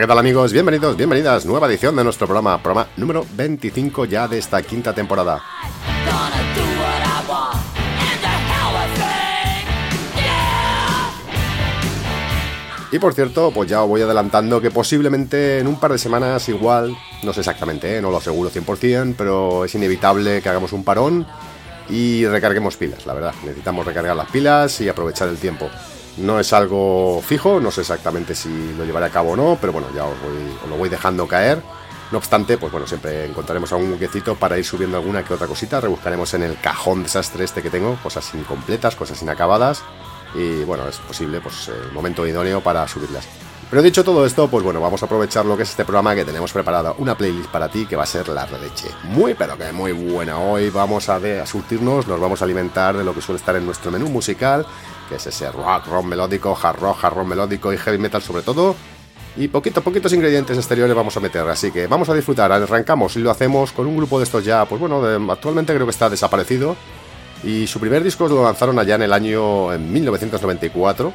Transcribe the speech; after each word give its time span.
¿qué 0.00 0.06
tal 0.06 0.18
amigos? 0.18 0.50
Bienvenidos, 0.50 0.96
bienvenidas. 0.96 1.44
Nueva 1.44 1.66
edición 1.66 1.94
de 1.94 2.02
nuestro 2.02 2.26
programa, 2.26 2.62
programa 2.62 2.88
número 2.96 3.26
25 3.36 4.06
ya 4.06 4.26
de 4.26 4.38
esta 4.38 4.62
quinta 4.62 4.94
temporada. 4.94 5.42
Y 12.90 12.98
por 12.98 13.12
cierto, 13.12 13.50
pues 13.50 13.68
ya 13.68 13.82
os 13.82 13.88
voy 13.90 14.00
adelantando 14.00 14.58
que 14.58 14.70
posiblemente 14.70 15.58
en 15.58 15.66
un 15.66 15.78
par 15.78 15.92
de 15.92 15.98
semanas 15.98 16.48
igual, 16.48 16.96
no 17.22 17.34
sé 17.34 17.40
exactamente, 17.40 17.98
¿eh? 17.98 18.00
no 18.00 18.10
lo 18.10 18.16
aseguro 18.16 18.50
100%, 18.50 19.14
pero 19.18 19.66
es 19.66 19.74
inevitable 19.74 20.40
que 20.40 20.48
hagamos 20.48 20.72
un 20.72 20.82
parón 20.82 21.26
y 21.90 22.24
recarguemos 22.24 22.76
pilas, 22.76 23.04
la 23.04 23.12
verdad. 23.12 23.34
Necesitamos 23.44 23.84
recargar 23.84 24.16
las 24.16 24.30
pilas 24.30 24.80
y 24.80 24.88
aprovechar 24.88 25.28
el 25.28 25.36
tiempo. 25.36 25.68
No 26.20 26.38
es 26.38 26.52
algo 26.52 27.22
fijo, 27.24 27.60
no 27.60 27.70
sé 27.70 27.80
exactamente 27.80 28.34
si 28.34 28.74
lo 28.74 28.84
llevaré 28.84 29.06
a 29.06 29.10
cabo 29.10 29.32
o 29.32 29.36
no, 29.36 29.58
pero 29.60 29.72
bueno, 29.72 29.88
ya 29.94 30.04
os, 30.04 30.16
lo 30.68 30.76
voy 30.76 30.88
dejando 30.88 31.26
caer. 31.26 31.62
No 32.12 32.18
obstante, 32.18 32.58
pues 32.58 32.72
bueno, 32.72 32.86
siempre 32.86 33.24
encontraremos 33.24 33.72
algún 33.72 33.92
huequecito 33.92 34.34
para 34.34 34.58
ir 34.58 34.64
subiendo 34.64 34.96
alguna 34.96 35.24
que 35.24 35.32
otra 35.32 35.46
cosita. 35.46 35.80
Rebuscaremos 35.80 36.34
en 36.34 36.42
el 36.42 36.60
cajón 36.60 37.04
desastre 37.04 37.44
este 37.44 37.62
que 37.62 37.70
tengo, 37.70 37.96
cosas 38.02 38.34
incompletas, 38.34 38.96
cosas 38.96 39.22
inacabadas 39.22 39.82
y 40.34 40.64
bueno, 40.64 40.88
es 40.88 40.98
posible 40.98 41.40
pues 41.40 41.68
el 41.68 41.92
momento 41.92 42.26
idóneo 42.26 42.60
para 42.60 42.86
subirlas. 42.86 43.26
Pero 43.68 43.82
dicho 43.82 44.02
todo 44.02 44.26
esto, 44.26 44.48
pues 44.48 44.64
bueno, 44.64 44.80
vamos 44.80 45.02
a 45.02 45.06
aprovechar 45.06 45.44
lo 45.44 45.56
que 45.56 45.62
es 45.62 45.70
este 45.70 45.84
programa 45.84 46.14
que 46.14 46.24
tenemos 46.24 46.52
preparado, 46.52 46.96
una 46.98 47.16
playlist 47.16 47.50
para 47.50 47.68
ti 47.68 47.86
que 47.86 47.94
va 47.94 48.02
a 48.02 48.06
ser 48.06 48.28
la 48.28 48.46
leche. 48.46 48.88
Muy 49.04 49.34
pero 49.34 49.56
que 49.56 49.72
muy 49.72 49.92
buena. 49.92 50.38
Hoy 50.38 50.70
vamos 50.70 51.08
a, 51.08 51.16
a 51.16 51.46
surtirnos, 51.46 52.08
nos 52.08 52.20
vamos 52.20 52.42
a 52.42 52.44
alimentar 52.44 52.96
de 52.96 53.04
lo 53.04 53.14
que 53.14 53.20
suele 53.20 53.38
estar 53.38 53.54
en 53.54 53.66
nuestro 53.66 53.90
menú 53.90 54.08
musical, 54.08 54.66
que 55.08 55.16
es 55.16 55.26
ese 55.26 55.50
rock, 55.52 55.86
rock 55.86 56.04
melódico, 56.04 56.58
hard 56.60 56.80
rock, 56.80 57.04
hard 57.04 57.14
rock 57.14 57.26
melódico 57.26 57.72
y 57.72 57.78
heavy 57.78 57.98
metal 57.98 58.22
sobre 58.22 58.42
todo. 58.42 58.74
Y 59.36 59.46
poquito, 59.46 59.80
poquitos 59.82 60.12
ingredientes 60.12 60.56
exteriores 60.56 60.94
vamos 60.96 61.16
a 61.16 61.20
meter, 61.20 61.48
así 61.48 61.70
que 61.70 61.86
vamos 61.86 62.08
a 62.08 62.14
disfrutar, 62.14 62.50
arrancamos 62.50 63.14
y 63.16 63.20
lo 63.20 63.30
hacemos 63.30 63.70
con 63.70 63.86
un 63.86 63.96
grupo 63.96 64.18
de 64.18 64.24
estos 64.24 64.44
ya, 64.44 64.64
pues 64.64 64.80
bueno, 64.80 65.00
actualmente 65.30 65.72
creo 65.72 65.86
que 65.86 65.92
está 65.92 66.10
desaparecido, 66.10 66.76
y 67.42 67.66
su 67.66 67.80
primer 67.80 68.02
disco 68.02 68.28
lo 68.28 68.42
lanzaron 68.42 68.78
allá 68.78 68.96
en 68.96 69.02
el 69.02 69.12
año 69.12 69.72
en 69.72 69.92
1994. 69.92 71.12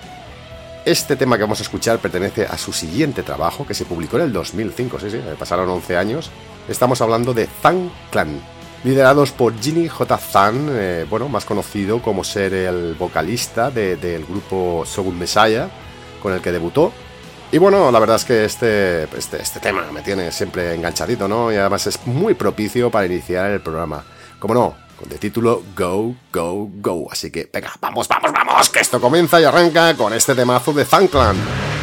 Este 0.85 1.15
tema 1.15 1.35
que 1.35 1.41
vamos 1.41 1.59
a 1.61 1.63
escuchar 1.63 1.97
pertenece 1.97 2.45
a 2.45 2.59
su 2.59 2.71
siguiente 2.71 3.23
trabajo, 3.23 3.65
que 3.65 3.73
se 3.73 3.85
publicó 3.85 4.17
en 4.17 4.25
el 4.25 4.33
2005, 4.33 4.99
sí, 4.99 5.09
sí, 5.09 5.19
pasaron 5.39 5.67
11 5.67 5.97
años. 5.97 6.29
Estamos 6.69 7.01
hablando 7.01 7.33
de 7.33 7.47
Zan 7.47 7.91
Clan, 8.11 8.39
liderados 8.83 9.31
por 9.31 9.59
Ginny 9.59 9.87
J. 9.87 10.15
Zan, 10.15 10.67
eh, 10.69 11.07
bueno, 11.09 11.27
más 11.27 11.43
conocido 11.43 12.03
como 12.03 12.23
ser 12.23 12.53
el 12.53 12.93
vocalista 12.93 13.71
del 13.71 14.25
grupo 14.25 14.83
Sogun 14.85 15.17
Messiah, 15.17 15.69
con 16.21 16.33
el 16.33 16.41
que 16.41 16.51
debutó. 16.51 16.93
Y 17.51 17.57
bueno, 17.57 17.91
la 17.91 17.97
verdad 17.97 18.17
es 18.17 18.25
que 18.25 18.45
este, 18.45 19.05
este, 19.17 19.41
este 19.41 19.59
tema 19.59 19.91
me 19.91 20.03
tiene 20.03 20.31
siempre 20.31 20.75
enganchadito, 20.75 21.27
¿no? 21.27 21.51
Y 21.51 21.55
además 21.55 21.87
es 21.87 22.05
muy 22.05 22.35
propicio 22.35 22.91
para 22.91 23.07
iniciar 23.07 23.49
el 23.49 23.61
programa. 23.61 24.03
Como 24.37 24.53
no, 24.53 24.75
con 24.95 25.11
el 25.11 25.19
título 25.19 25.63
Go, 25.75 26.15
Go, 26.31 26.69
Go. 26.75 27.07
Así 27.11 27.31
que, 27.31 27.49
venga, 27.51 27.73
vamos, 27.81 28.07
vamos, 28.07 28.31
vamos, 28.31 28.69
que 28.69 28.79
esto 28.79 28.99
comienza 28.99 29.39
y 29.39 29.43
arranca 29.43 29.95
con 29.95 30.13
este 30.13 30.35
temazo 30.35 30.73
de 30.73 30.85
Zanclan. 30.85 31.74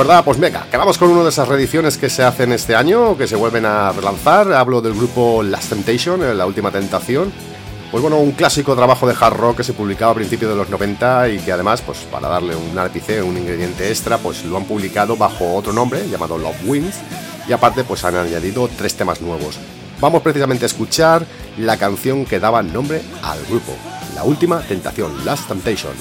¿Verdad? 0.00 0.24
Pues 0.24 0.40
venga, 0.40 0.66
quedamos 0.70 0.96
con 0.96 1.10
una 1.10 1.24
de 1.24 1.28
esas 1.28 1.46
reediciones 1.46 1.98
que 1.98 2.08
se 2.08 2.22
hacen 2.22 2.52
este 2.52 2.74
año, 2.74 3.18
que 3.18 3.26
se 3.26 3.36
vuelven 3.36 3.66
a 3.66 3.92
relanzar. 3.92 4.50
Hablo 4.50 4.80
del 4.80 4.94
grupo 4.94 5.42
Last 5.42 5.68
Temptation, 5.68 6.22
eh, 6.22 6.32
La 6.32 6.46
Última 6.46 6.70
Tentación. 6.70 7.30
Pues 7.90 8.00
bueno, 8.00 8.16
un 8.16 8.32
clásico 8.32 8.74
trabajo 8.74 9.06
de 9.06 9.14
hard 9.20 9.36
rock 9.36 9.58
que 9.58 9.62
se 9.62 9.74
publicaba 9.74 10.12
a 10.12 10.14
principios 10.14 10.52
de 10.52 10.56
los 10.56 10.70
90 10.70 11.28
y 11.28 11.38
que 11.40 11.52
además, 11.52 11.82
pues 11.82 11.98
para 12.10 12.28
darle 12.28 12.56
un 12.56 12.78
ápice, 12.78 13.20
un 13.20 13.36
ingrediente 13.36 13.90
extra, 13.90 14.16
pues 14.16 14.42
lo 14.46 14.56
han 14.56 14.64
publicado 14.64 15.18
bajo 15.18 15.54
otro 15.54 15.74
nombre 15.74 16.08
llamado 16.08 16.38
Love 16.38 16.64
Wins 16.64 16.96
y 17.46 17.52
aparte 17.52 17.84
pues 17.84 18.02
han 18.02 18.16
añadido 18.16 18.70
tres 18.74 18.94
temas 18.94 19.20
nuevos. 19.20 19.58
Vamos 20.00 20.22
precisamente 20.22 20.64
a 20.64 20.68
escuchar 20.68 21.26
la 21.58 21.76
canción 21.76 22.24
que 22.24 22.40
daba 22.40 22.62
nombre 22.62 23.02
al 23.22 23.44
grupo, 23.44 23.76
La 24.14 24.24
Última 24.24 24.60
Tentación, 24.60 25.26
Last 25.26 25.46
Temptation. 25.46 25.92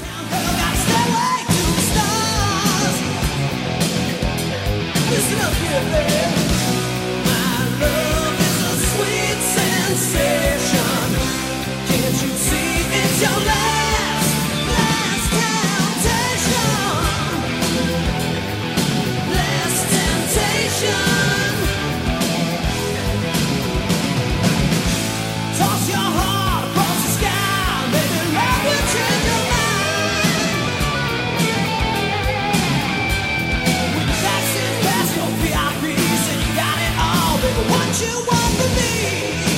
yourself, 5.29 5.61
you 5.61 5.91
man. 5.91 6.48
you 37.97 38.13
want 38.27 38.53
from 38.59 38.75
me? 38.75 39.48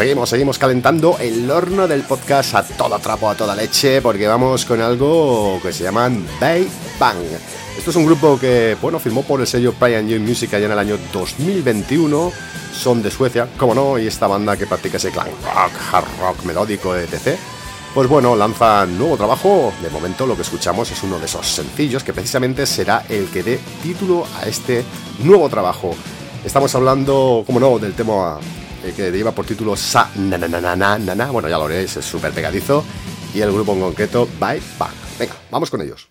Seguimos, 0.00 0.30
seguimos 0.30 0.58
calentando 0.58 1.18
el 1.20 1.50
horno 1.50 1.86
del 1.86 2.00
podcast 2.04 2.54
a 2.54 2.62
todo 2.62 2.98
trapo, 3.00 3.28
a 3.28 3.34
toda 3.34 3.54
leche, 3.54 4.00
porque 4.00 4.26
vamos 4.26 4.64
con 4.64 4.80
algo 4.80 5.60
que 5.62 5.74
se 5.74 5.84
llaman 5.84 6.26
Bay 6.40 6.66
Bang. 6.98 7.18
Esto 7.76 7.90
es 7.90 7.96
un 7.96 8.06
grupo 8.06 8.38
que, 8.40 8.78
bueno, 8.80 8.98
firmó 8.98 9.24
por 9.24 9.42
el 9.42 9.46
sello 9.46 9.74
Brian 9.78 10.08
Young 10.08 10.22
Music 10.22 10.54
allá 10.54 10.64
en 10.64 10.72
el 10.72 10.78
año 10.78 10.98
2021. 11.12 12.32
Son 12.72 13.02
de 13.02 13.10
Suecia, 13.10 13.46
como 13.58 13.74
no, 13.74 13.98
y 13.98 14.06
esta 14.06 14.26
banda 14.26 14.56
que 14.56 14.66
practica 14.66 14.96
ese 14.96 15.10
clan 15.10 15.26
rock, 15.26 15.72
hard 15.92 16.06
rock, 16.18 16.44
melódico, 16.44 16.96
etc. 16.96 17.36
Pues 17.92 18.08
bueno, 18.08 18.34
lanzan 18.34 18.96
nuevo 18.96 19.18
trabajo. 19.18 19.70
De 19.82 19.90
momento 19.90 20.26
lo 20.26 20.34
que 20.34 20.42
escuchamos 20.42 20.90
es 20.90 21.02
uno 21.02 21.18
de 21.18 21.26
esos 21.26 21.46
sencillos 21.46 22.04
que 22.04 22.14
precisamente 22.14 22.64
será 22.64 23.04
el 23.10 23.26
que 23.28 23.42
dé 23.42 23.60
título 23.82 24.24
a 24.40 24.48
este 24.48 24.82
nuevo 25.22 25.50
trabajo. 25.50 25.94
Estamos 26.42 26.74
hablando, 26.74 27.44
como 27.46 27.60
no, 27.60 27.78
del 27.78 27.92
tema 27.92 28.38
eh, 28.84 28.92
que 28.94 29.10
lleva 29.10 29.32
por 29.32 29.46
título 29.46 29.76
Sa 29.76 30.10
na 30.16 30.38
na 30.38 30.48
na 30.48 30.60
na 30.76 30.98
na 30.98 31.14
na, 31.14 31.30
bueno 31.30 31.48
ya 31.48 31.58
lo 31.58 31.66
veréis, 31.66 31.96
es 31.96 32.04
súper 32.04 32.32
pegadizo, 32.32 32.84
y 33.34 33.40
el 33.40 33.52
grupo 33.52 33.72
en 33.72 33.80
concreto 33.80 34.28
Bye 34.38 34.62
Bang. 34.78 34.94
Venga, 35.18 35.34
vamos 35.50 35.70
con 35.70 35.80
ellos. 35.80 36.09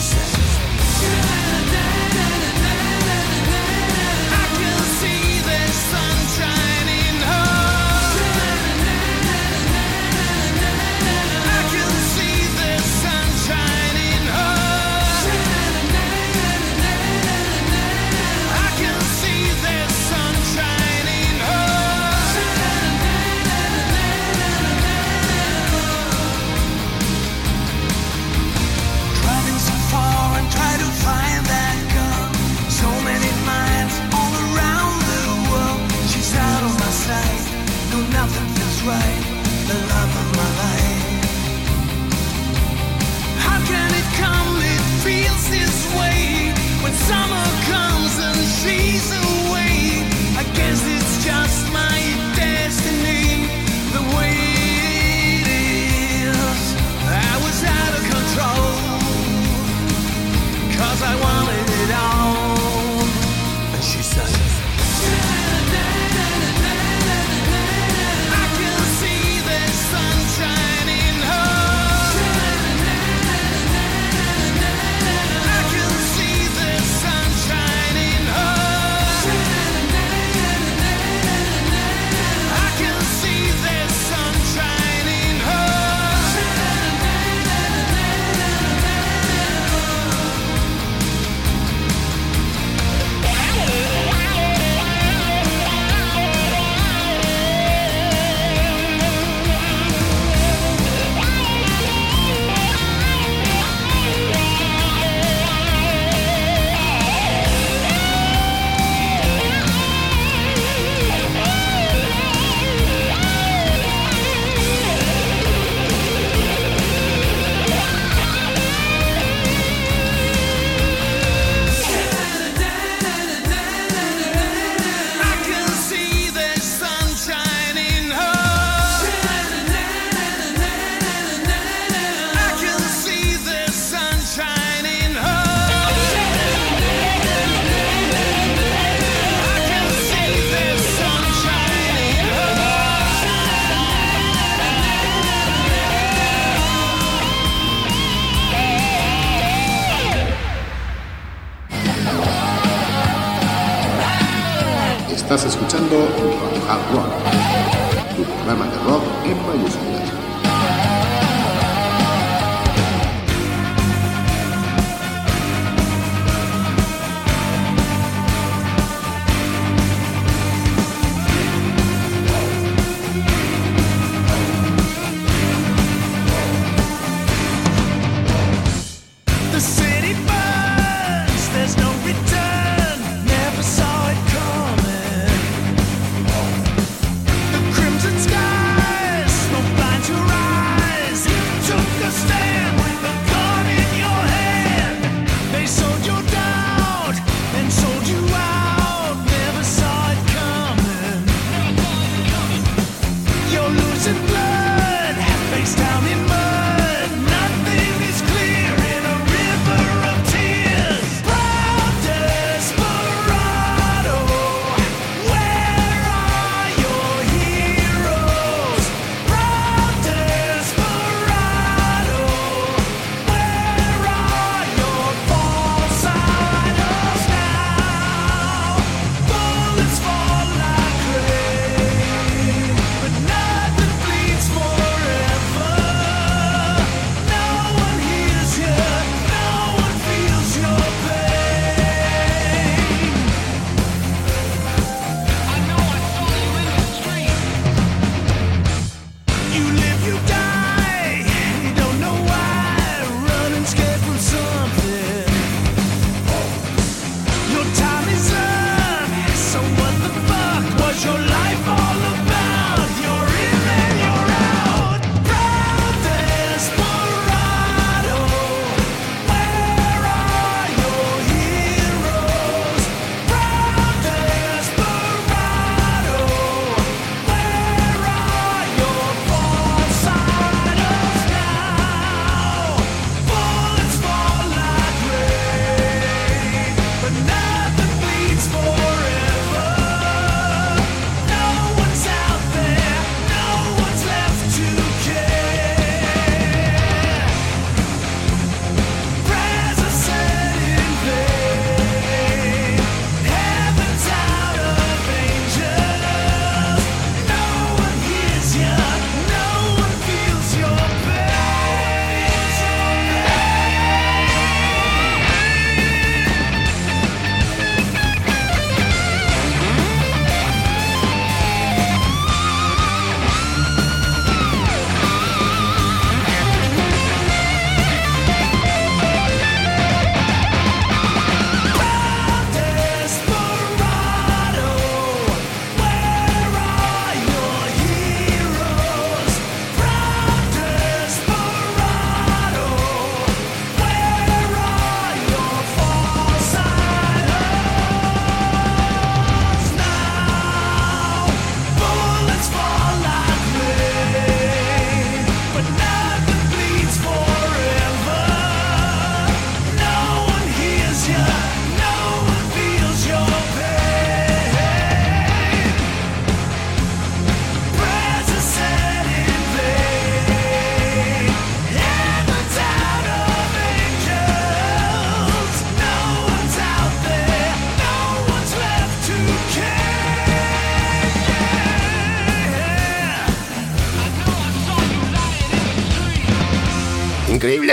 she 0.00 0.06
said. 0.06 0.29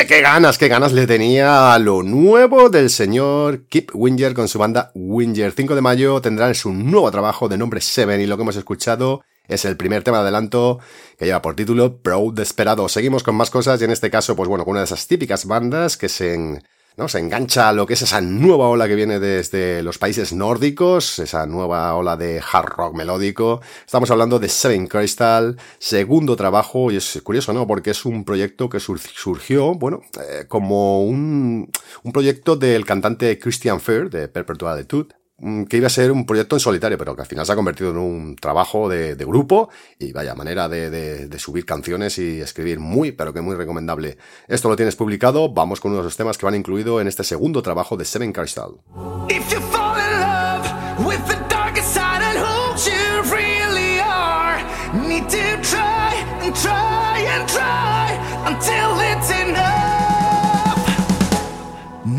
Qué 0.06 0.22
ganas, 0.22 0.60
qué 0.60 0.68
ganas 0.68 0.94
le 0.94 1.08
tenía 1.08 1.74
a 1.74 1.80
lo 1.80 2.04
nuevo 2.04 2.70
del 2.70 2.92
señor 2.92 3.64
Kip 3.64 3.90
Winger 3.96 4.36
con 4.36 4.48
su 4.48 4.60
banda 4.60 4.92
Winger. 4.94 5.52
5 5.52 5.74
de 5.74 5.82
mayo 5.82 6.22
tendrán 6.22 6.54
su 6.54 6.72
nuevo 6.72 7.10
trabajo 7.10 7.50
de 7.50 7.58
nombre 7.58 7.82
Seven 7.82 8.22
y 8.22 8.28
lo 8.28 8.38
que 8.38 8.44
hemos 8.44 8.56
escuchado 8.58 9.24
es 9.48 9.66
el 9.66 9.76
primer 9.76 10.04
tema 10.04 10.18
de 10.18 10.24
adelanto 10.24 10.80
que 11.18 11.26
lleva 11.26 11.42
por 11.42 11.56
título 11.56 11.98
Proud 11.98 12.36
Desperado. 12.36 12.88
Seguimos 12.90 13.24
con 13.24 13.36
más 13.36 13.50
cosas 13.50 13.82
y 13.82 13.86
en 13.86 13.92
este 13.92 14.12
caso, 14.12 14.36
pues 14.36 14.48
bueno, 14.48 14.66
con 14.66 14.74
una 14.74 14.82
de 14.82 14.86
esas 14.86 15.08
típicas 15.08 15.46
bandas 15.46 15.98
que 15.98 16.10
se 16.10 16.62
¿no? 16.98 17.08
Se 17.08 17.20
engancha 17.20 17.70
a 17.70 17.74
lo 17.74 17.86
que 17.86 17.94
es 17.94 18.02
esa 18.02 18.20
nueva 18.22 18.68
ola 18.68 18.88
que 18.88 18.96
viene 18.96 19.20
desde 19.20 19.84
los 19.84 19.98
países 20.00 20.34
nórdicos, 20.34 21.20
esa 21.20 21.46
nueva 21.46 21.96
ola 21.96 22.18
de 22.18 22.42
hard 22.52 22.70
rock 22.76 22.96
melódico. 22.96 23.62
Estamos 23.86 24.10
hablando 24.12 24.40
de 24.40 24.50
Seven 24.50 24.88
Crystal, 24.88 25.58
segundo 25.78 26.36
trabajo, 26.36 26.92
y 26.92 26.98
es 26.98 27.22
curioso, 27.24 27.54
¿no? 27.54 27.68
Porque 27.68 27.92
es 27.92 28.04
un 28.04 28.26
proyecto 28.26 28.68
que 28.68 28.80
surgió, 28.80 29.76
bueno, 29.76 30.02
eh, 30.20 30.46
como 30.48 31.06
un, 31.06 31.72
un 32.04 32.12
proyecto 32.12 32.56
del 32.56 32.86
cantante 32.86 33.38
Christian 33.40 33.80
Fair 33.80 34.10
de 34.10 34.28
Perpetual 34.28 34.68
Mm, 34.80 35.27
que 35.40 35.78
iba 35.78 35.88
a 35.88 35.92
ser 35.92 36.12
un 36.12 36.26
proyecto 36.26 36.56
en 36.56 36.60
solitario, 36.60 36.98
pero 36.98 37.16
que 37.16 37.22
al 37.22 37.28
final 37.28 37.46
se 37.46 37.52
ha 37.52 37.56
convertido 37.56 37.92
en 37.92 37.98
un 37.98 38.36
trabajo 38.36 38.90
de, 38.90 39.16
grupo 39.16 39.70
y 40.00 40.12
vaya 40.12 40.34
manera 40.34 40.68
de, 40.68 41.30
subir 41.38 41.66
canciones 41.66 42.18
y 42.18 42.42
escribir 42.42 42.80
muy, 42.80 43.12
pero 43.12 43.34
que 43.34 43.42
muy 43.42 43.56
recomendable. 43.56 44.18
Esto 44.48 44.70
lo 44.70 44.76
tienes 44.76 44.96
publicado, 44.96 45.54
vamos 45.54 45.80
con 45.80 45.92
uno 45.92 46.00
de 46.00 46.06
los 46.06 46.18
temas 46.18 46.38
que 46.38 46.46
van 46.46 46.56
incluido 46.56 47.00
en 47.00 47.08
este 47.08 47.24
segundo 47.24 47.62
trabajo 47.62 47.98
de 47.98 48.06
Seven 48.06 48.34
Crystal. 48.34 48.72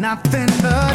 Nothing 0.01 0.47
but 0.63 0.88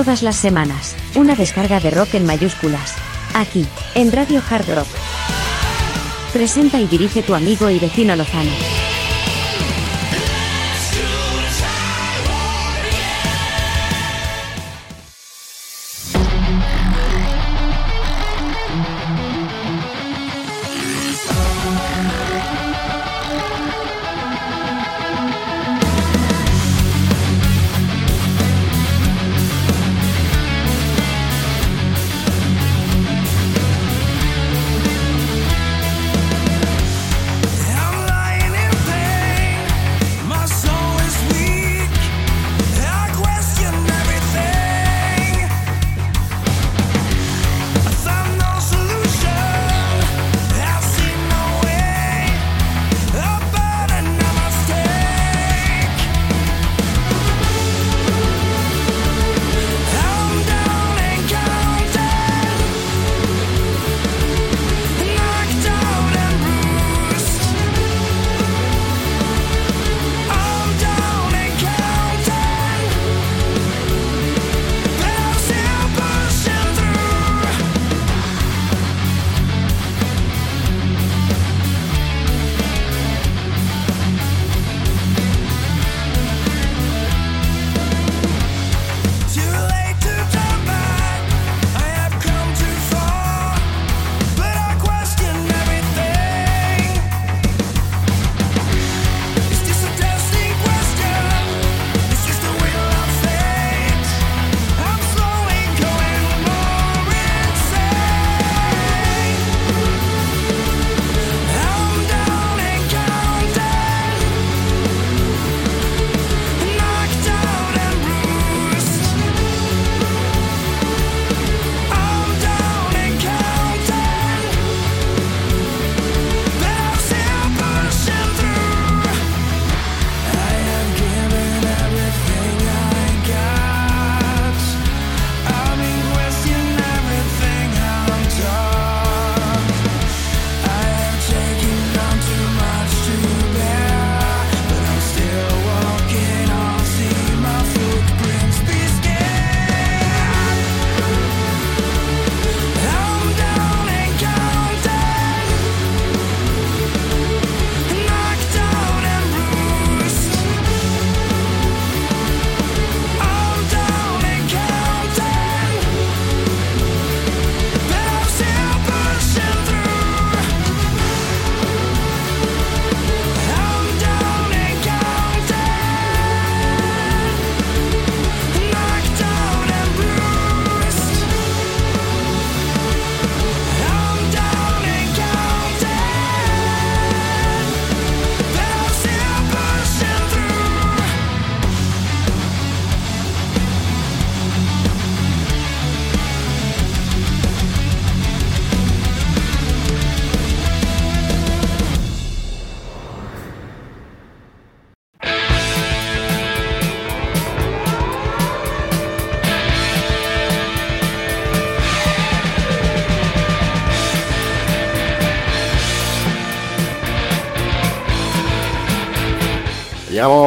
Todas 0.00 0.22
las 0.22 0.36
semanas, 0.36 0.96
una 1.14 1.34
descarga 1.34 1.78
de 1.78 1.90
rock 1.90 2.14
en 2.14 2.24
mayúsculas. 2.24 2.94
Aquí, 3.34 3.66
en 3.94 4.10
Radio 4.10 4.42
Hard 4.48 4.74
Rock. 4.74 4.88
Presenta 6.32 6.80
y 6.80 6.86
dirige 6.86 7.22
tu 7.22 7.34
amigo 7.34 7.68
y 7.68 7.78
vecino 7.78 8.16
Lozano. 8.16 8.79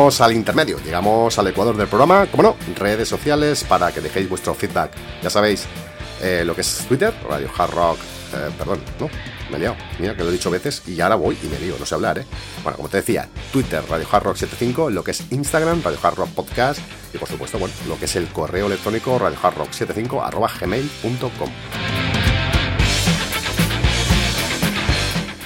Al 0.04 0.34
intermedio, 0.34 0.80
llegamos 0.84 1.40
al 1.40 1.48
ecuador 1.48 1.78
del 1.78 1.88
programa, 1.88 2.26
como 2.26 2.44
no, 2.44 2.58
redes 2.76 3.08
sociales 3.08 3.64
para 3.64 3.90
que 3.94 4.02
dejéis 4.02 4.28
vuestro 4.28 4.54
feedback. 4.54 4.92
Ya 5.22 5.30
sabéis 5.30 5.66
eh, 6.22 6.44
lo 6.46 6.54
que 6.54 6.60
es 6.60 6.86
Twitter, 6.90 7.14
Radio 7.30 7.50
Hard 7.58 7.72
Rock, 7.72 8.00
eh, 8.34 8.50
perdón, 8.58 8.82
no, 9.00 9.10
me 9.50 9.56
he 9.56 9.60
liado, 9.62 9.78
mira 10.00 10.14
que 10.14 10.24
lo 10.24 10.30
he 10.30 10.34
dicho 10.34 10.52
veces 10.52 10.84
y 10.88 11.00
ahora 11.00 11.16
voy 11.16 11.38
y 11.42 11.48
me 11.48 11.58
lío, 11.58 11.78
no 11.80 11.86
sé 11.86 11.96
hablar, 11.96 12.20
¿eh? 12.20 12.26
Bueno, 12.64 12.76
como 12.76 12.90
te 12.90 12.98
decía, 12.98 13.30
Twitter, 13.54 13.82
Radio 13.90 14.06
Hard 14.12 14.24
Rock 14.24 14.36
75, 14.36 14.90
lo 14.90 15.06
que 15.06 15.12
es 15.12 15.24
Instagram, 15.32 15.82
Radio 15.82 16.00
Hard 16.04 16.16
Rock 16.16 16.30
Podcast 16.32 16.82
y 17.14 17.18
por 17.18 17.30
supuesto, 17.30 17.58
bueno, 17.58 17.74
lo 17.88 17.98
que 17.98 18.04
es 18.04 18.16
el 18.18 18.28
correo 18.28 18.68
electrónico, 18.68 19.18
Radio 19.18 19.38
Hard 19.42 19.56
Rock 19.56 19.72
75 19.72 20.22
arroba 20.22 20.52
gmail.com. 20.60 21.50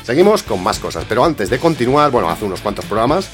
Seguimos 0.08 0.42
con 0.42 0.64
más 0.64 0.80
cosas, 0.80 1.06
pero 1.08 1.24
antes 1.24 1.50
de 1.50 1.60
continuar, 1.60 2.12
bueno, 2.12 2.30
hace 2.30 2.46
unos 2.46 2.62
cuantos 2.62 2.86
programas 2.86 3.30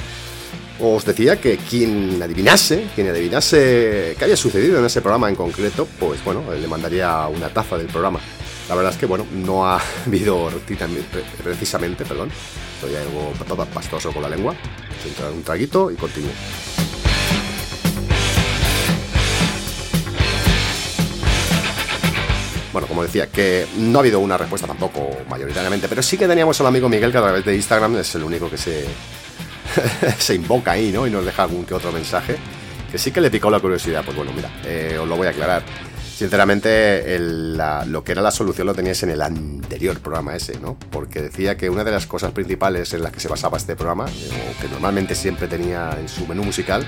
os 0.80 1.06
decía 1.06 1.40
que 1.40 1.58
quien 1.58 2.22
adivinase, 2.22 2.88
quien 2.96 3.10
adivinase 3.10 4.16
qué 4.18 4.24
había 4.24 4.38
sucedido 4.38 4.80
en 4.80 4.86
ese 4.86 5.02
programa 5.02 5.30
en 5.30 5.36
concreto, 5.36 5.88
pues 6.00 6.24
bueno, 6.24 6.44
le 6.54 6.68
mandaría 6.68 7.28
una 7.28 7.50
taza 7.50 7.78
del 7.78 7.88
programa. 7.88 8.20
La 8.70 8.76
verdad 8.76 8.94
es 8.94 8.98
que 8.98 9.06
bueno, 9.06 9.26
no 9.34 9.66
ha 9.68 9.80
habido 10.08 10.50
precisamente, 11.44 12.06
perdón. 12.06 12.30
Estoy 12.76 12.96
algo 12.96 13.32
pa- 13.56 13.66
pastoso 13.66 14.12
con 14.12 14.22
la 14.24 14.30
lengua. 14.30 14.56
Un 15.34 15.44
traguito 15.44 15.92
y 15.92 15.96
continúo. 15.96 16.32
Bueno, 22.72 22.88
como 22.88 23.04
decía, 23.04 23.28
que 23.28 23.68
no 23.78 24.00
ha 24.00 24.02
habido 24.02 24.20
una 24.20 24.36
respuesta 24.36 24.66
tampoco 24.66 25.08
mayoritariamente, 25.30 25.88
pero 25.88 26.02
sí 26.02 26.18
que 26.18 26.28
teníamos 26.28 26.60
al 26.60 26.68
amigo 26.68 26.90
Miguel 26.90 27.12
que 27.12 27.20
a 27.20 27.22
través 27.22 27.46
de 27.46 27.56
Instagram 27.56 27.98
es 27.98 28.16
el 28.16 28.24
único 28.24 28.50
que 28.50 28.58
se, 28.58 28.86
se 30.18 30.36
invoca 30.36 30.72
ahí, 30.72 30.92
¿no? 30.92 31.08
Y 31.08 31.12
nos 31.12 31.26
deja 31.26 31.44
algún 31.44 31.66
que 31.66 31.74
otro 31.74 31.92
mensaje. 31.92 32.38
Que 32.92 32.98
sí 32.98 33.12
que 33.12 33.22
le 33.22 33.32
picó 33.32 33.50
la 33.50 33.60
curiosidad. 33.60 34.04
Pues 34.06 34.16
bueno, 34.16 34.32
mira, 34.34 34.50
eh, 34.66 34.98
os 35.02 35.08
lo 35.08 35.16
voy 35.16 35.28
a 35.28 35.32
aclarar. 35.32 35.64
Sinceramente, 36.16 37.18
lo 37.20 38.04
que 38.04 38.12
era 38.12 38.22
la 38.22 38.32
solución 38.32 38.68
lo 38.68 38.76
teníais 38.76 39.02
en 39.02 39.10
el 39.10 39.22
anterior 39.22 40.00
programa 40.00 40.36
ese, 40.36 40.60
¿no? 40.60 40.78
Porque 40.92 41.24
decía 41.24 41.58
que 41.58 41.70
una 41.70 41.84
de 41.84 41.92
las 41.92 42.06
cosas 42.06 42.32
principales 42.32 42.94
en 42.94 43.02
las 43.02 43.12
que 43.12 43.20
se 43.20 43.28
basaba 43.28 43.58
este 43.58 43.76
programa, 43.76 44.06
eh, 44.08 44.54
o 44.56 44.62
que 44.62 44.70
normalmente 44.70 45.16
siempre 45.16 45.48
tenía 45.48 45.98
en 46.00 46.08
su 46.08 46.28
menú 46.28 46.44
musical, 46.44 46.86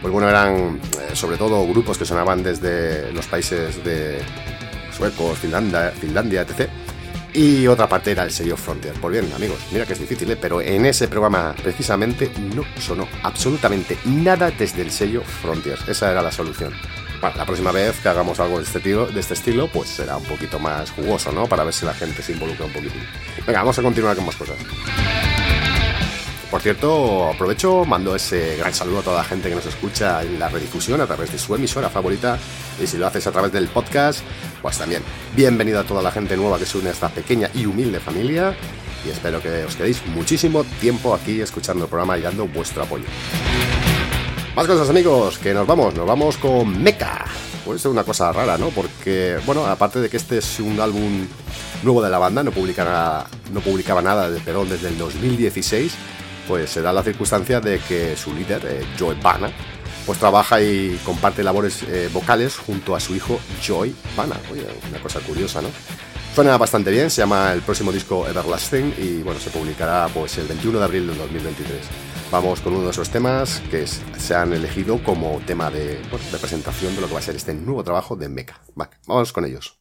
pues 0.00 0.12
bueno, 0.12 0.28
eran 0.28 0.80
eh, 0.98 1.14
sobre 1.14 1.36
todo 1.36 1.66
grupos 1.66 1.98
que 1.98 2.04
sonaban 2.04 2.44
desde 2.44 3.12
los 3.12 3.26
países 3.26 3.84
de 3.84 4.20
suecos, 4.96 5.38
Finlandia, 5.38 5.90
Finlandia, 5.90 6.42
etc. 6.42 6.70
Y 7.32 7.66
otra 7.68 7.88
parte 7.88 8.10
era 8.10 8.24
el 8.24 8.30
sello 8.30 8.56
Frontier. 8.56 8.94
Pues 9.00 9.12
bien, 9.12 9.32
amigos, 9.32 9.58
mira 9.70 9.86
que 9.86 9.92
es 9.92 10.00
difícil, 10.00 10.30
¿eh? 10.30 10.36
pero 10.36 10.60
en 10.60 10.84
ese 10.86 11.06
programa 11.06 11.54
precisamente 11.62 12.30
no 12.54 12.64
sonó 12.78 13.08
absolutamente 13.22 13.98
nada 14.04 14.50
desde 14.50 14.82
el 14.82 14.90
sello 14.90 15.22
Frontier. 15.22 15.78
Esa 15.86 16.10
era 16.10 16.22
la 16.22 16.32
solución. 16.32 16.72
La 17.22 17.44
próxima 17.44 17.70
vez 17.70 18.00
que 18.00 18.08
hagamos 18.08 18.40
algo 18.40 18.58
de 18.58 18.64
este, 18.64 18.80
tiro, 18.80 19.06
de 19.06 19.20
este 19.20 19.34
estilo, 19.34 19.68
pues 19.68 19.90
será 19.90 20.16
un 20.16 20.24
poquito 20.24 20.58
más 20.58 20.90
jugoso, 20.90 21.30
¿no? 21.30 21.46
Para 21.46 21.64
ver 21.64 21.74
si 21.74 21.84
la 21.84 21.92
gente 21.92 22.22
se 22.22 22.32
involucra 22.32 22.64
un 22.64 22.72
poquitín. 22.72 23.02
Venga, 23.46 23.60
vamos 23.60 23.78
a 23.78 23.82
continuar 23.82 24.16
con 24.16 24.24
más 24.24 24.36
cosas. 24.36 24.56
Por 26.50 26.60
cierto, 26.60 27.28
aprovecho, 27.28 27.84
mando 27.84 28.16
ese 28.16 28.56
gran 28.56 28.74
saludo 28.74 28.98
a 28.98 29.02
toda 29.02 29.18
la 29.18 29.24
gente 29.24 29.48
que 29.48 29.54
nos 29.54 29.66
escucha 29.66 30.20
en 30.22 30.36
la 30.36 30.48
redifusión 30.48 31.00
a 31.00 31.06
través 31.06 31.30
de 31.30 31.38
su 31.38 31.54
emisora 31.54 31.88
favorita. 31.88 32.38
Y 32.82 32.88
si 32.88 32.98
lo 32.98 33.06
haces 33.06 33.24
a 33.28 33.30
través 33.30 33.52
del 33.52 33.68
podcast, 33.68 34.20
pues 34.60 34.76
también. 34.76 35.00
Bienvenido 35.36 35.78
a 35.78 35.84
toda 35.84 36.02
la 36.02 36.10
gente 36.10 36.36
nueva 36.36 36.58
que 36.58 36.66
se 36.66 36.76
une 36.78 36.88
a 36.88 36.92
esta 36.92 37.08
pequeña 37.08 37.48
y 37.54 37.66
humilde 37.66 38.00
familia. 38.00 38.56
Y 39.06 39.10
espero 39.10 39.40
que 39.40 39.64
os 39.64 39.76
quedéis 39.76 40.04
muchísimo 40.06 40.64
tiempo 40.80 41.14
aquí 41.14 41.40
escuchando 41.40 41.84
el 41.84 41.88
programa 41.88 42.18
y 42.18 42.22
dando 42.22 42.48
vuestro 42.48 42.82
apoyo. 42.82 43.04
Más 44.56 44.66
cosas, 44.66 44.90
amigos, 44.90 45.38
que 45.38 45.54
nos 45.54 45.68
vamos, 45.68 45.94
nos 45.94 46.04
vamos 46.04 46.36
con 46.36 46.82
Mecha. 46.82 47.26
Puede 47.64 47.78
ser 47.78 47.92
una 47.92 48.02
cosa 48.02 48.32
rara, 48.32 48.58
¿no? 48.58 48.70
Porque, 48.70 49.38
bueno, 49.46 49.64
aparte 49.66 50.00
de 50.00 50.10
que 50.10 50.16
este 50.16 50.38
es 50.38 50.58
un 50.58 50.80
álbum 50.80 51.28
nuevo 51.84 52.02
de 52.02 52.10
la 52.10 52.18
banda, 52.18 52.42
no, 52.42 52.50
publicará, 52.50 53.24
no 53.52 53.60
publicaba 53.60 54.02
nada 54.02 54.28
de 54.28 54.40
Perón 54.40 54.68
desde 54.68 54.88
el 54.88 54.98
2016, 54.98 55.92
pues 56.50 56.68
se 56.68 56.82
da 56.82 56.92
la 56.92 57.04
circunstancia 57.04 57.60
de 57.60 57.78
que 57.78 58.16
su 58.16 58.34
líder, 58.34 58.66
eh, 58.66 58.84
Joe 58.98 59.14
Bana, 59.22 59.52
pues 60.04 60.18
trabaja 60.18 60.60
y 60.60 60.98
comparte 61.04 61.44
labores 61.44 61.84
eh, 61.84 62.10
vocales 62.12 62.56
junto 62.56 62.96
a 62.96 62.98
su 62.98 63.14
hijo 63.14 63.38
Joy 63.62 63.94
Bana. 64.16 64.34
Oye, 64.50 64.66
una 64.88 65.00
cosa 65.00 65.20
curiosa, 65.20 65.62
¿no? 65.62 65.68
Suena 66.34 66.58
bastante 66.58 66.90
bien, 66.90 67.08
se 67.08 67.22
llama 67.22 67.52
el 67.52 67.62
próximo 67.62 67.92
disco 67.92 68.26
Everlasting 68.26 68.94
y 68.98 69.22
bueno, 69.22 69.38
se 69.38 69.50
publicará 69.50 70.08
pues 70.12 70.38
el 70.38 70.48
21 70.48 70.80
de 70.80 70.84
abril 70.84 71.06
del 71.06 71.18
2023. 71.18 71.82
Vamos 72.32 72.60
con 72.60 72.74
uno 72.74 72.86
de 72.86 72.90
esos 72.90 73.10
temas 73.10 73.62
que 73.70 73.86
se 73.86 74.34
han 74.34 74.52
elegido 74.52 75.00
como 75.04 75.40
tema 75.46 75.70
de, 75.70 76.02
bueno, 76.10 76.24
de 76.32 76.38
presentación 76.38 76.96
de 76.96 77.00
lo 77.00 77.06
que 77.06 77.14
va 77.14 77.20
a 77.20 77.22
ser 77.22 77.36
este 77.36 77.54
nuevo 77.54 77.84
trabajo 77.84 78.16
de 78.16 78.28
Mecha. 78.28 78.60
Va, 78.76 78.90
vamos 79.06 79.32
con 79.32 79.44
ellos. 79.44 79.79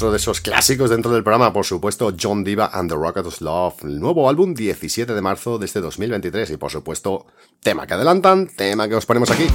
Otro 0.00 0.12
de 0.12 0.16
esos 0.16 0.40
clásicos 0.40 0.88
dentro 0.88 1.12
del 1.12 1.22
programa, 1.22 1.52
por 1.52 1.66
supuesto, 1.66 2.14
John 2.18 2.42
Diva 2.42 2.70
and 2.72 2.88
the 2.88 2.96
Rockets 2.96 3.42
Love, 3.42 3.84
el 3.84 4.00
nuevo 4.00 4.30
álbum 4.30 4.54
17 4.54 5.12
de 5.12 5.20
marzo 5.20 5.58
de 5.58 5.66
este 5.66 5.82
2023 5.82 6.52
y 6.52 6.56
por 6.56 6.70
supuesto, 6.70 7.26
tema 7.62 7.86
que 7.86 7.92
adelantan, 7.92 8.46
tema 8.46 8.88
que 8.88 8.94
os 8.94 9.04
ponemos 9.04 9.30
aquí. 9.30 9.46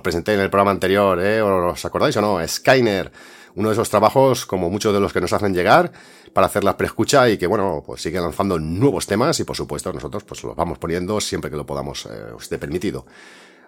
Los 0.00 0.02
presenté 0.02 0.32
en 0.32 0.40
el 0.40 0.48
programa 0.48 0.70
anterior, 0.70 1.20
¿eh? 1.20 1.42
¿Os 1.42 1.84
acordáis 1.84 2.16
o 2.16 2.22
no? 2.22 2.48
Skyner, 2.48 3.12
uno 3.54 3.68
de 3.68 3.74
esos 3.74 3.90
trabajos, 3.90 4.46
como 4.46 4.70
muchos 4.70 4.94
de 4.94 5.00
los 5.00 5.12
que 5.12 5.20
nos 5.20 5.34
hacen 5.34 5.52
llegar, 5.52 5.92
para 6.32 6.46
hacer 6.46 6.64
la 6.64 6.78
preescucha 6.78 7.28
y 7.28 7.36
que, 7.36 7.46
bueno, 7.46 7.82
pues 7.84 8.00
sigue 8.00 8.18
lanzando 8.18 8.58
nuevos 8.58 9.06
temas 9.06 9.38
y, 9.40 9.44
por 9.44 9.56
supuesto, 9.56 9.92
nosotros 9.92 10.24
pues 10.24 10.42
los 10.42 10.56
vamos 10.56 10.78
poniendo 10.78 11.20
siempre 11.20 11.50
que 11.50 11.56
lo 11.58 11.66
podamos, 11.66 12.06
eh, 12.06 12.32
os 12.34 12.44
esté 12.44 12.56
permitido. 12.56 13.04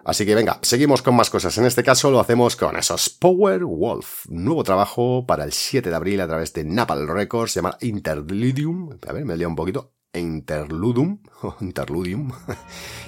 Así 0.05 0.25
que 0.25 0.33
venga, 0.33 0.57
seguimos 0.63 1.03
con 1.03 1.15
más 1.15 1.29
cosas. 1.29 1.55
En 1.59 1.65
este 1.65 1.83
caso 1.83 2.09
lo 2.09 2.19
hacemos 2.19 2.55
con 2.55 2.75
esos 2.75 3.09
Power 3.09 3.63
Wolf. 3.63 4.25
Nuevo 4.27 4.63
trabajo 4.63 5.25
para 5.27 5.43
el 5.43 5.53
7 5.53 5.87
de 5.87 5.95
abril 5.95 6.19
a 6.19 6.27
través 6.27 6.51
de 6.53 6.63
Napal 6.63 7.07
Records, 7.07 7.51
se 7.51 7.59
llama 7.59 7.77
Interludium. 7.79 8.97
A 9.07 9.13
ver, 9.13 9.23
me 9.23 9.35
he 9.35 9.37
liado 9.37 9.51
un 9.51 9.55
poquito. 9.55 9.93
Interludium. 10.13 11.17
Interludium. 11.61 12.31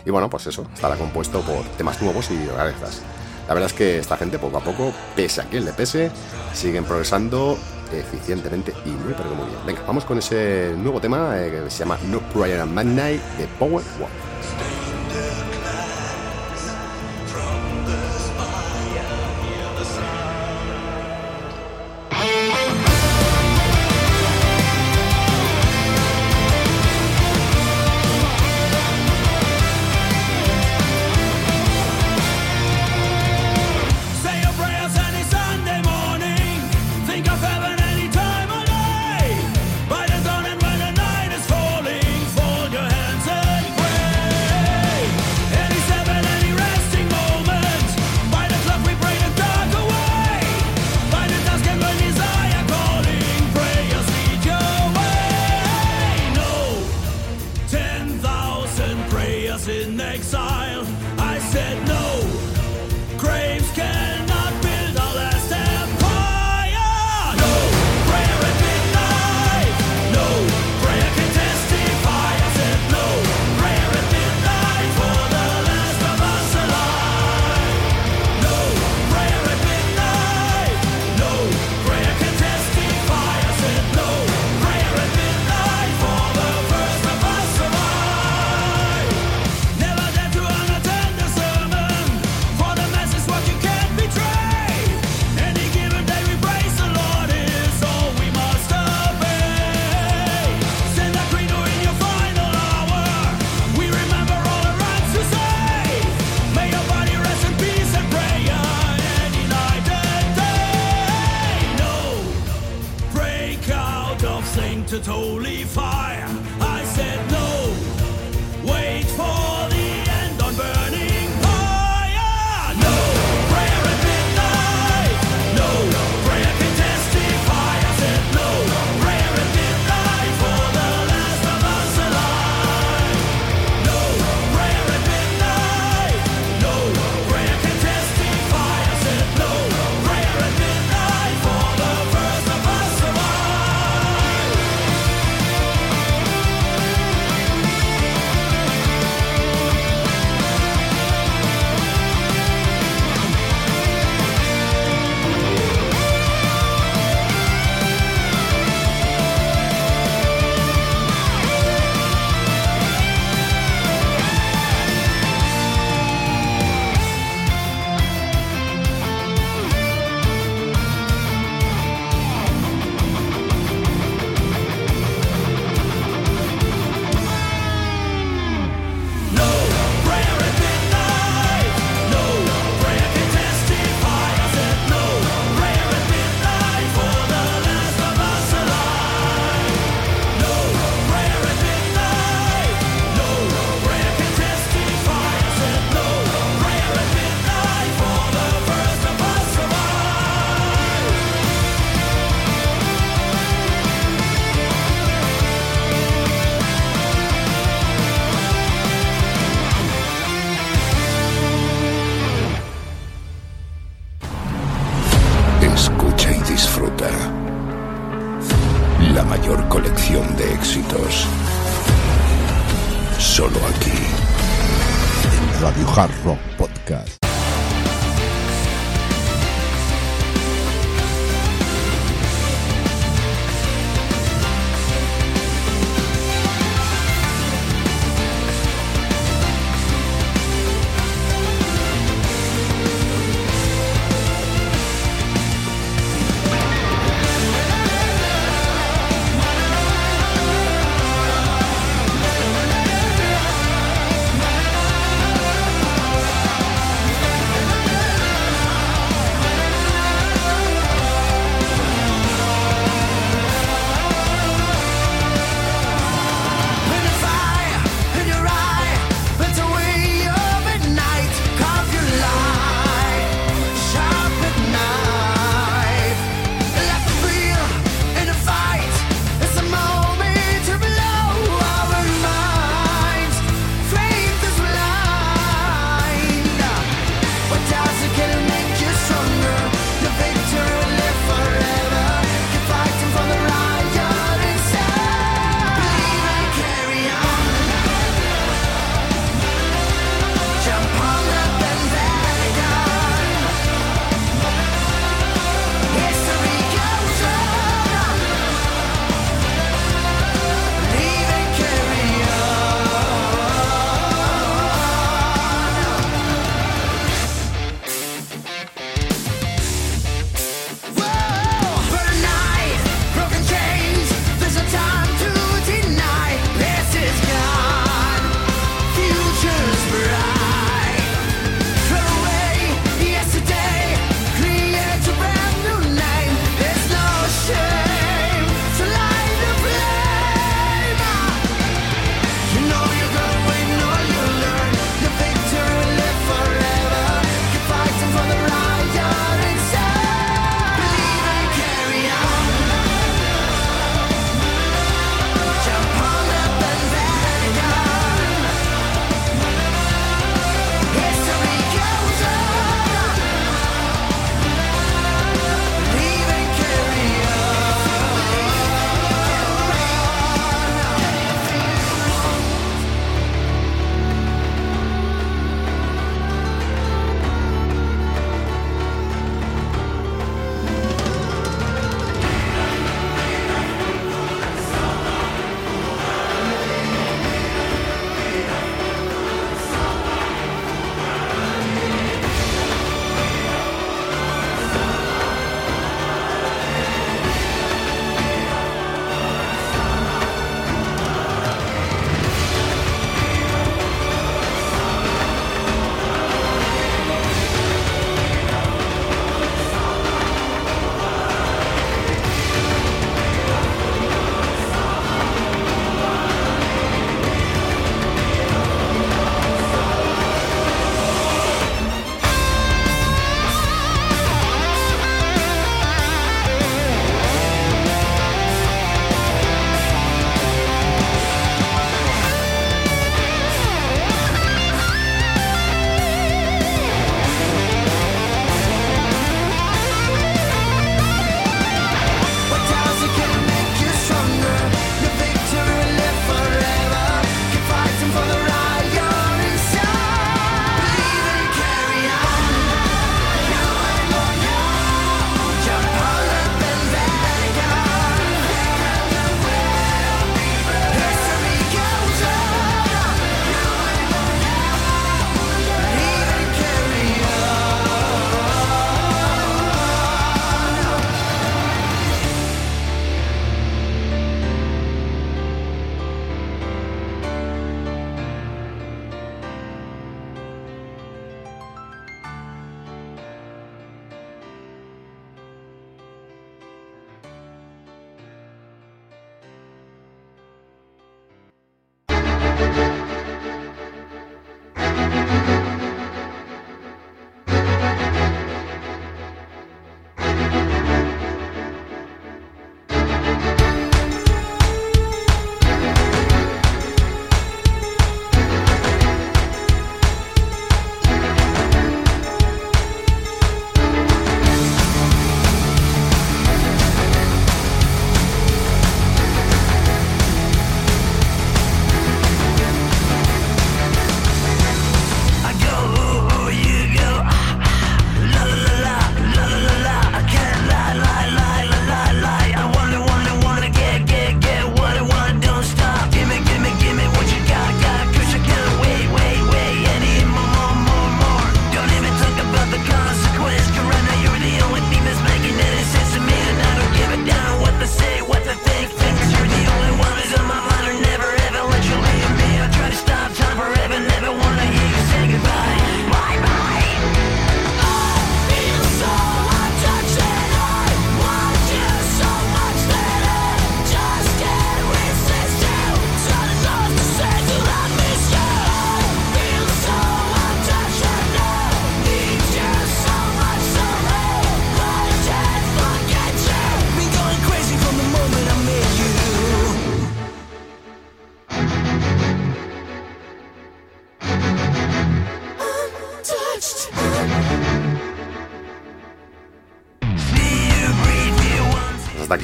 y 0.06 0.10
bueno, 0.10 0.30
pues 0.30 0.48
eso, 0.48 0.66
estará 0.74 0.96
compuesto 0.96 1.42
por 1.42 1.64
temas 1.78 2.02
nuevos 2.02 2.30
y 2.32 2.46
rarezas. 2.48 3.02
La 3.48 3.54
verdad 3.54 3.70
es 3.70 3.74
que 3.74 4.00
esta 4.00 4.18
gente 4.18 4.40
poco 4.40 4.58
a 4.58 4.62
poco, 4.62 4.92
pese 5.16 5.42
a 5.42 5.44
quien 5.46 5.66
le 5.66 5.74
pese, 5.74 6.10
siguen 6.54 6.84
progresando 6.84 7.58
eficientemente 7.94 8.74
y 8.86 8.90
muy 8.90 9.14
pero 9.14 9.36
muy 9.36 9.48
bien. 9.48 9.60
Venga, 9.66 9.82
vamos 9.86 10.04
con 10.06 10.18
ese 10.18 10.74
nuevo 10.78 11.00
tema 11.00 11.40
eh, 11.40 11.52
que 11.52 11.70
se 11.70 11.80
llama 11.80 12.00
No 12.10 12.20
Prayer 12.34 12.60
at 12.62 12.68
Midnight 12.68 13.22
de 13.38 13.48
Power 13.60 13.84
Wolf. 14.00 14.85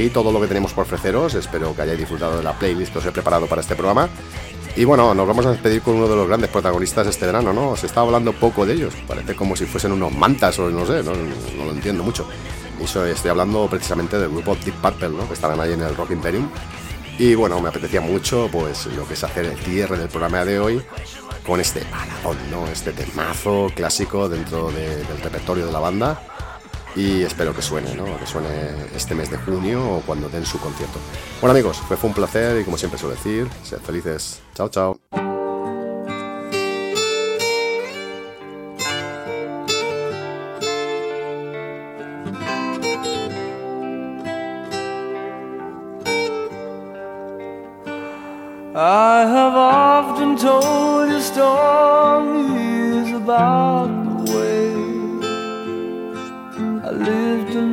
Aquí 0.02 0.10
todo 0.10 0.32
lo 0.32 0.42
que 0.42 0.48
tenemos 0.48 0.74
por 0.74 0.84
ofreceros. 0.86 1.36
Espero 1.36 1.76
que 1.76 1.84
hayáis 1.84 2.00
disfrutado 2.00 2.38
de 2.38 2.44
la 2.44 2.54
playlist 2.58 2.92
que 2.92 3.00
os 3.00 3.06
he 3.06 3.12
preparado 3.12 3.46
para 3.48 3.62
este 3.62 3.76
programa. 3.76 4.10
Y 4.76 4.84
bueno, 4.86 5.14
nos 5.14 5.28
vamos 5.28 5.46
a 5.46 5.52
despedir 5.52 5.82
con 5.82 5.96
uno 5.96 6.08
de 6.08 6.16
los 6.16 6.28
grandes 6.28 6.50
protagonistas 6.50 7.06
este 7.08 7.26
verano, 7.26 7.54
¿no? 7.54 7.76
Se 7.76 7.86
está 7.86 8.02
hablando 8.02 8.34
poco 8.34 8.66
de 8.66 8.74
ellos. 8.74 8.94
Parece 9.08 9.36
como 9.36 9.56
si 9.56 9.66
fuesen 9.66 9.92
unos 9.92 10.12
mantas 10.14 10.58
o 10.60 10.70
no 10.70 10.86
sé, 10.86 11.04
no, 11.04 11.12
no 11.58 11.66
lo 11.66 11.72
entiendo 11.72 12.04
mucho. 12.04 12.28
Y 12.80 12.84
estoy 12.84 13.30
hablando 13.30 13.68
precisamente 13.70 14.18
del 14.18 14.30
grupo 14.30 14.56
Deep 14.56 14.76
Purple, 14.82 15.10
¿no? 15.10 15.28
Que 15.28 15.34
estarán 15.36 15.60
ahí 15.60 15.74
en 15.74 15.82
el 15.82 15.96
Rock 15.96 16.12
Imperium. 16.12 16.50
Y 17.20 17.36
bueno, 17.36 17.60
me 17.62 17.70
apetecía 17.70 18.02
mucho, 18.02 18.50
pues, 18.52 18.88
lo 18.88 19.08
que 19.08 19.14
es 19.14 19.24
hacer 19.24 19.46
el 19.46 19.58
cierre 19.58 19.98
del 19.98 20.08
programa 20.08 20.44
de 20.46 20.60
hoy 20.60 20.82
con 21.46 21.60
este 21.60 21.84
maratón, 21.92 22.38
¿no? 22.50 22.66
Este 22.68 22.92
temazo 22.94 23.68
clásico 23.76 24.28
dentro 24.30 24.72
de- 24.72 24.96
del 25.04 25.22
repertorio 25.22 25.66
de 25.68 25.72
la 25.72 25.80
banda. 25.80 26.20
Y 26.96 27.24
espero 27.24 27.56
que 27.56 27.62
suene, 27.62 27.94
¿no? 27.96 28.06
Que 28.20 28.26
suene 28.26 28.50
este 28.96 29.16
mes 29.16 29.32
de 29.32 29.38
junio 29.38 29.98
o 29.98 30.02
cuando 30.02 30.30
den 30.30 30.46
su 30.46 30.60
concierto. 30.60 31.00
Bueno, 31.40 31.52
amigos, 31.52 31.82
pues 31.88 32.00
fue 32.00 32.10
un 32.10 32.14
placer 32.14 32.62
y 32.62 32.64
como 32.66 32.78
siempre 32.78 33.00
suelo 33.00 33.16
decir, 33.16 33.48
sed 33.64 33.80
felices. 33.80 34.42
Chao, 34.54 34.70
chao. 34.70 35.00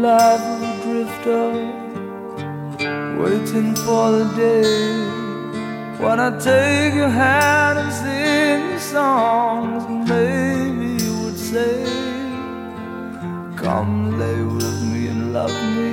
A 0.05 0.80
drifter, 0.82 1.49
waiting 3.20 3.74
for 3.74 4.11
the 4.12 4.24
day 4.36 5.09
when 6.03 6.20
I 6.20 6.30
take 6.38 6.94
your 6.94 7.09
hand 7.09 7.78
and 7.78 7.92
sing 7.92 8.70
you 8.72 8.78
songs. 8.78 9.84
Maybe 10.09 11.03
you 11.05 11.12
would 11.24 11.38
say, 11.38 11.84
Come 13.57 14.18
lay 14.18 14.42
with 14.42 14.82
me 14.90 15.09
and 15.09 15.32
love 15.32 15.57
me, 15.76 15.90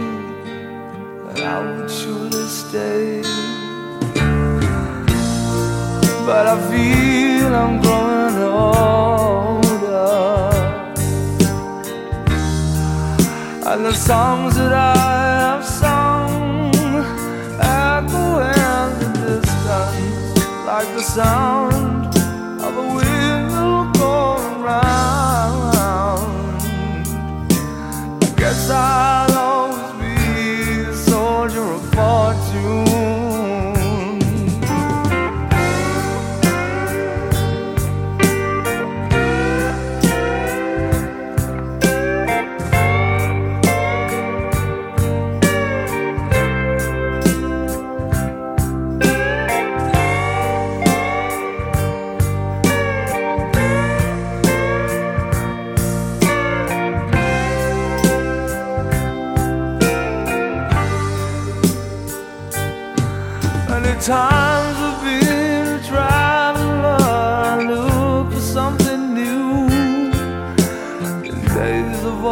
and 1.29 1.39
I 1.39 1.59
would 1.61 1.89
surely 1.89 2.45
stay 2.47 3.23
but 6.25 6.47
I 6.47 6.57
feel 6.71 7.55
I'm 7.55 7.81
growing 7.81 8.43
older. 8.51 8.94
Songs 14.05 14.53
that 14.53 14.71
I 14.71 14.93
have 14.93 15.65
sung 15.65 16.69
echo 17.59 18.37
in 18.53 18.99
the 18.99 19.09
distance 19.25 20.45
like 20.67 20.87
the 20.93 21.01
sound 21.01 21.44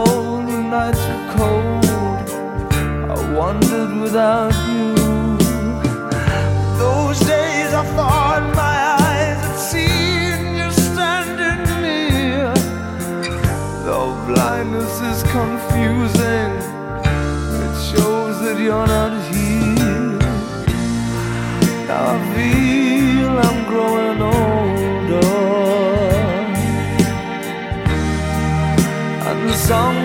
of 0.08 0.66
nights 0.66 1.00
were 1.08 1.26
cold, 1.38 1.86
I 3.10 3.36
wandered 3.38 3.94
without 4.02 4.54
you. 4.70 4.94
Those 6.78 7.20
days 7.20 7.74
I 7.74 7.84
thought 7.96 8.44
my 8.56 8.76
eyes 9.00 9.40
had 9.46 9.58
seen 9.72 10.56
you 10.60 10.70
standing 10.72 11.64
near. 11.82 12.54
Though 13.86 14.14
blindness 14.28 14.96
is 15.12 15.24
confusing, 15.24 16.52
it 17.66 17.76
shows 17.90 18.36
that 18.44 18.58
you're 18.60 18.88
not 18.88 19.14
here. 19.32 20.20
Now 21.88 22.14
I 22.14 22.36
feel 22.36 22.73
And 29.74 30.03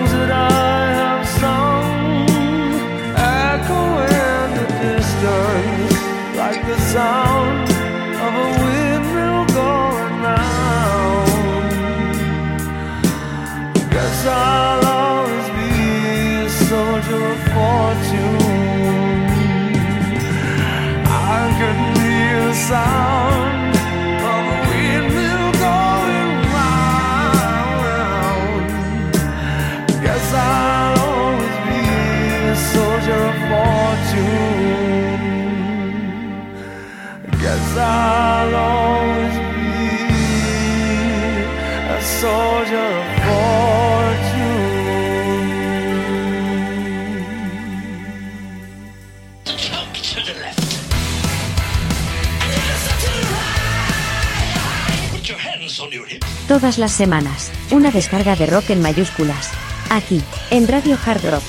Todas 56.49 56.79
las 56.79 56.91
semanas, 56.91 57.51
una 57.69 57.91
descarga 57.91 58.35
de 58.35 58.47
rock 58.47 58.71
en 58.71 58.81
mayúsculas. 58.81 59.51
Aquí, 59.91 60.19
en 60.49 60.67
Radio 60.67 60.97
Hard 61.05 61.23
Rock. 61.29 61.43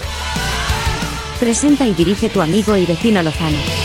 Presenta 1.40 1.86
y 1.86 1.94
dirige 1.94 2.28
tu 2.28 2.42
amigo 2.42 2.76
y 2.76 2.84
vecino 2.84 3.22
Lozano. 3.22 3.79